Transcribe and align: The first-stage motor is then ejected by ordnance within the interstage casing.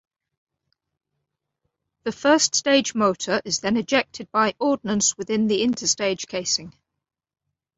The 2.05 2.11
first-stage 2.11 2.95
motor 2.95 3.39
is 3.45 3.59
then 3.59 3.77
ejected 3.77 4.31
by 4.31 4.55
ordnance 4.57 5.15
within 5.15 5.45
the 5.45 5.61
interstage 5.63 6.27
casing. 6.27 6.73